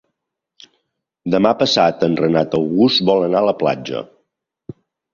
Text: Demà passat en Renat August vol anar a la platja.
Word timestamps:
Demà 1.35 1.51
passat 1.61 2.07
en 2.09 2.17
Renat 2.23 2.59
August 2.63 3.07
vol 3.13 3.31
anar 3.31 3.45
a 3.45 3.49
la 3.53 3.57
platja. 3.63 4.07